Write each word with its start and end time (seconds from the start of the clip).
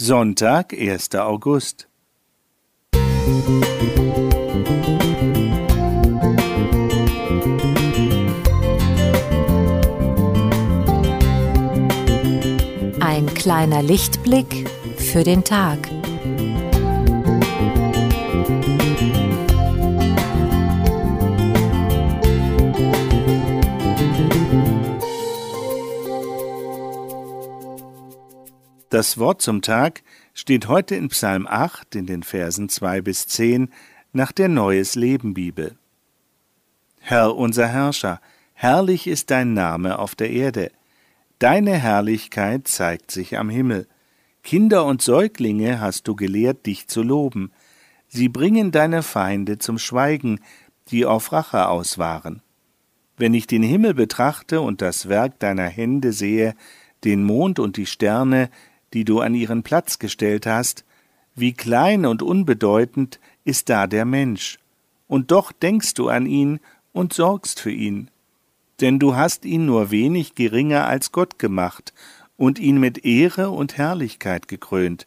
Sonntag, 0.00 0.74
1. 0.74 1.16
August. 1.16 1.88
Ein 13.00 13.26
kleiner 13.34 13.82
Lichtblick 13.82 14.70
für 14.98 15.24
den 15.24 15.42
Tag. 15.42 15.90
Das 28.90 29.18
Wort 29.18 29.42
zum 29.42 29.60
Tag 29.60 30.02
steht 30.32 30.66
heute 30.66 30.94
in 30.94 31.08
Psalm 31.08 31.46
8 31.46 31.94
in 31.94 32.06
den 32.06 32.22
Versen 32.22 32.70
2 32.70 33.02
bis 33.02 33.26
10 33.26 33.70
nach 34.14 34.32
der 34.32 34.48
Neues 34.48 34.94
Leben 34.94 35.34
Bibel. 35.34 35.76
Herr 36.98 37.36
unser 37.36 37.68
Herrscher, 37.68 38.18
herrlich 38.54 39.06
ist 39.06 39.30
dein 39.30 39.52
Name 39.52 39.98
auf 39.98 40.14
der 40.14 40.30
Erde. 40.30 40.70
Deine 41.38 41.72
Herrlichkeit 41.72 42.66
zeigt 42.66 43.10
sich 43.10 43.36
am 43.36 43.50
Himmel. 43.50 43.86
Kinder 44.42 44.86
und 44.86 45.02
Säuglinge 45.02 45.80
hast 45.80 46.08
du 46.08 46.16
gelehrt, 46.16 46.64
dich 46.64 46.88
zu 46.88 47.02
loben. 47.02 47.52
Sie 48.08 48.30
bringen 48.30 48.70
deine 48.70 49.02
Feinde 49.02 49.58
zum 49.58 49.78
Schweigen, 49.78 50.40
die 50.88 51.04
auf 51.04 51.32
Rache 51.32 51.68
aus 51.68 51.98
waren. 51.98 52.40
Wenn 53.18 53.34
ich 53.34 53.46
den 53.46 53.62
Himmel 53.62 53.92
betrachte 53.92 54.62
und 54.62 54.80
das 54.80 55.10
Werk 55.10 55.38
deiner 55.40 55.66
Hände 55.66 56.14
sehe, 56.14 56.54
den 57.04 57.22
Mond 57.22 57.58
und 57.58 57.76
die 57.76 57.86
Sterne, 57.86 58.50
die 58.94 59.04
du 59.04 59.20
an 59.20 59.34
ihren 59.34 59.62
Platz 59.62 59.98
gestellt 59.98 60.46
hast, 60.46 60.84
wie 61.34 61.52
klein 61.52 62.06
und 62.06 62.22
unbedeutend 62.22 63.20
ist 63.44 63.68
da 63.68 63.86
der 63.86 64.04
Mensch, 64.04 64.58
und 65.06 65.30
doch 65.30 65.52
denkst 65.52 65.94
du 65.94 66.08
an 66.08 66.26
ihn 66.26 66.60
und 66.92 67.12
sorgst 67.12 67.60
für 67.60 67.70
ihn. 67.70 68.10
Denn 68.80 68.98
du 68.98 69.16
hast 69.16 69.44
ihn 69.44 69.66
nur 69.66 69.90
wenig 69.90 70.34
geringer 70.34 70.86
als 70.86 71.12
Gott 71.12 71.38
gemacht 71.38 71.92
und 72.36 72.58
ihn 72.58 72.78
mit 72.78 73.04
Ehre 73.04 73.50
und 73.50 73.76
Herrlichkeit 73.76 74.48
gekrönt. 74.48 75.06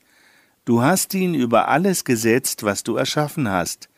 Du 0.65 0.81
hast 0.81 1.13
ihn 1.13 1.33
über 1.33 1.67
alles 1.69 2.05
gesetzt, 2.05 2.63
was 2.63 2.83
du 2.83 2.95
erschaffen 2.95 3.49
hast, 3.49 3.89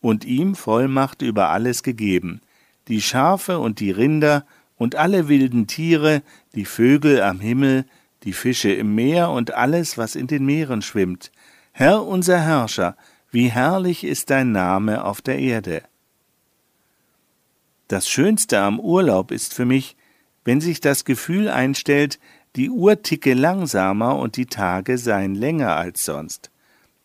und 0.00 0.24
ihm 0.24 0.54
Vollmacht 0.54 1.22
über 1.22 1.48
alles 1.50 1.82
gegeben, 1.82 2.40
die 2.88 3.00
Schafe 3.00 3.58
und 3.58 3.80
die 3.80 3.92
Rinder 3.92 4.44
und 4.76 4.96
alle 4.96 5.28
wilden 5.28 5.66
Tiere, 5.66 6.22
die 6.54 6.64
Vögel 6.64 7.22
am 7.22 7.40
Himmel, 7.40 7.86
die 8.24 8.32
Fische 8.32 8.72
im 8.72 8.94
Meer 8.94 9.30
und 9.30 9.54
alles, 9.54 9.98
was 9.98 10.14
in 10.14 10.26
den 10.26 10.44
Meeren 10.44 10.82
schwimmt. 10.82 11.32
Herr 11.72 12.04
unser 12.04 12.40
Herrscher, 12.40 12.96
wie 13.30 13.48
herrlich 13.48 14.04
ist 14.04 14.30
dein 14.30 14.52
Name 14.52 15.04
auf 15.04 15.22
der 15.22 15.38
Erde. 15.38 15.82
Das 17.88 18.08
Schönste 18.08 18.60
am 18.60 18.78
Urlaub 18.78 19.30
ist 19.30 19.54
für 19.54 19.64
mich, 19.64 19.96
wenn 20.44 20.60
sich 20.60 20.80
das 20.80 21.04
Gefühl 21.04 21.48
einstellt, 21.48 22.18
die 22.56 22.70
Uhr 22.70 23.02
ticke 23.02 23.34
langsamer 23.34 24.18
und 24.18 24.36
die 24.36 24.46
Tage 24.46 24.98
seien 24.98 25.34
länger 25.34 25.76
als 25.76 26.04
sonst. 26.04 26.50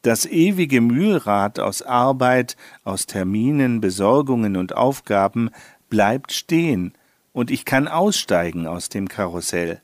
Das 0.01 0.25
ewige 0.25 0.81
Mühlrad 0.81 1.59
aus 1.59 1.81
Arbeit, 1.81 2.55
aus 2.83 3.05
Terminen, 3.05 3.81
Besorgungen 3.81 4.55
und 4.55 4.75
Aufgaben 4.75 5.49
bleibt 5.89 6.31
stehen, 6.33 6.93
und 7.33 7.51
ich 7.51 7.65
kann 7.65 7.87
aussteigen 7.87 8.65
aus 8.65 8.89
dem 8.89 9.07
Karussell 9.07 9.81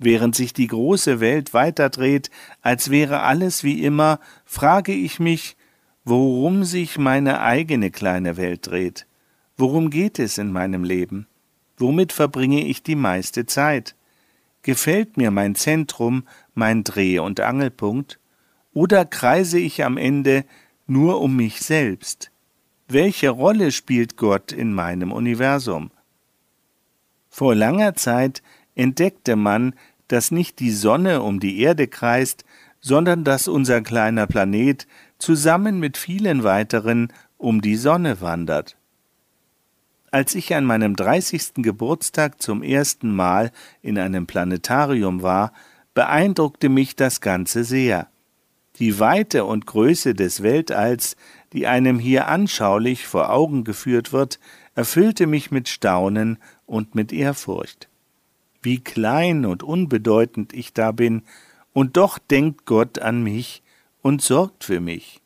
während 0.00 0.34
sich 0.34 0.52
die 0.52 0.66
große 0.66 1.20
Welt 1.20 1.54
weiterdreht, 1.54 2.30
als 2.62 2.90
wäre 2.90 3.20
alles 3.20 3.62
wie 3.62 3.84
immer, 3.84 4.18
frage 4.44 4.92
ich 4.92 5.20
mich, 5.20 5.56
worum 6.04 6.64
sich 6.64 6.98
meine 6.98 7.40
eigene 7.40 7.90
kleine 7.90 8.36
Welt 8.36 8.66
dreht. 8.66 9.06
Worum 9.56 9.90
geht 9.90 10.18
es 10.18 10.38
in 10.38 10.50
meinem 10.50 10.84
Leben? 10.84 11.26
Womit 11.76 12.12
verbringe 12.12 12.64
ich 12.64 12.82
die 12.82 12.96
meiste 12.96 13.44
Zeit? 13.44 13.94
Gefällt 14.62 15.18
mir 15.18 15.30
mein 15.30 15.54
Zentrum, 15.54 16.24
mein 16.54 16.82
Dreh- 16.82 17.18
und 17.18 17.40
Angelpunkt? 17.40 18.18
Oder 18.72 19.04
kreise 19.04 19.58
ich 19.58 19.84
am 19.84 19.98
Ende 19.98 20.44
nur 20.86 21.20
um 21.20 21.36
mich 21.36 21.60
selbst? 21.60 22.30
Welche 22.88 23.30
Rolle 23.30 23.70
spielt 23.70 24.16
Gott 24.16 24.50
in 24.50 24.72
meinem 24.72 25.12
Universum? 25.12 25.90
Vor 27.28 27.54
langer 27.54 27.94
Zeit 27.94 28.42
entdeckte 28.74 29.36
man, 29.36 29.74
dass 30.10 30.32
nicht 30.32 30.58
die 30.58 30.72
Sonne 30.72 31.22
um 31.22 31.38
die 31.38 31.60
Erde 31.60 31.86
kreist, 31.86 32.44
sondern 32.80 33.22
dass 33.22 33.46
unser 33.46 33.80
kleiner 33.80 34.26
Planet 34.26 34.88
zusammen 35.18 35.78
mit 35.78 35.96
vielen 35.96 36.42
weiteren 36.42 37.12
um 37.38 37.60
die 37.60 37.76
Sonne 37.76 38.20
wandert. 38.20 38.76
Als 40.10 40.34
ich 40.34 40.52
an 40.54 40.64
meinem 40.64 40.96
30. 40.96 41.62
Geburtstag 41.62 42.42
zum 42.42 42.64
ersten 42.64 43.14
Mal 43.14 43.52
in 43.82 43.98
einem 43.98 44.26
Planetarium 44.26 45.22
war, 45.22 45.52
beeindruckte 45.94 46.68
mich 46.68 46.96
das 46.96 47.20
Ganze 47.20 47.62
sehr. 47.62 48.08
Die 48.80 48.98
Weite 48.98 49.44
und 49.44 49.66
Größe 49.66 50.14
des 50.14 50.42
Weltalls, 50.42 51.16
die 51.52 51.68
einem 51.68 52.00
hier 52.00 52.26
anschaulich 52.26 53.06
vor 53.06 53.30
Augen 53.30 53.62
geführt 53.62 54.12
wird, 54.12 54.40
erfüllte 54.74 55.28
mich 55.28 55.52
mit 55.52 55.68
Staunen 55.68 56.38
und 56.66 56.96
mit 56.96 57.12
Ehrfurcht 57.12 57.89
wie 58.62 58.80
klein 58.80 59.46
und 59.46 59.62
unbedeutend 59.62 60.52
ich 60.52 60.72
da 60.72 60.92
bin, 60.92 61.22
und 61.72 61.96
doch 61.96 62.18
denkt 62.18 62.66
Gott 62.66 62.98
an 62.98 63.22
mich 63.22 63.62
und 64.02 64.22
sorgt 64.22 64.64
für 64.64 64.80
mich. 64.80 65.20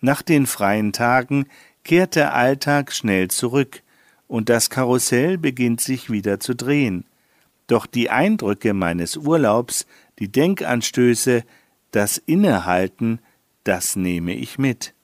Nach 0.00 0.22
den 0.22 0.46
freien 0.46 0.92
Tagen 0.92 1.46
kehrt 1.84 2.16
der 2.16 2.34
Alltag 2.34 2.92
schnell 2.92 3.28
zurück, 3.28 3.82
und 4.28 4.48
das 4.48 4.70
Karussell 4.70 5.36
beginnt 5.36 5.80
sich 5.80 6.10
wieder 6.10 6.40
zu 6.40 6.54
drehen. 6.54 7.04
Doch 7.66 7.86
die 7.86 8.08
Eindrücke 8.08 8.72
meines 8.72 9.16
Urlaubs, 9.16 9.86
die 10.18 10.32
Denkanstöße, 10.32 11.44
das 11.90 12.16
Innehalten, 12.16 13.20
das 13.64 13.94
nehme 13.94 14.34
ich 14.34 14.58
mit. 14.58 14.94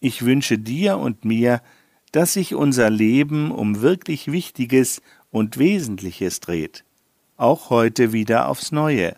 Ich 0.00 0.24
wünsche 0.24 0.58
dir 0.58 0.98
und 0.98 1.24
mir, 1.24 1.62
dass 2.12 2.32
sich 2.32 2.54
unser 2.54 2.90
Leben 2.90 3.50
um 3.50 3.80
wirklich 3.80 4.32
Wichtiges 4.32 5.00
und 5.30 5.58
Wesentliches 5.58 6.40
dreht, 6.40 6.84
auch 7.36 7.70
heute 7.70 8.12
wieder 8.12 8.48
aufs 8.48 8.72
Neue. 8.72 9.16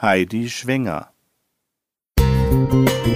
Heidi 0.00 0.50
Schwenger 0.50 1.10
Musik 2.18 3.15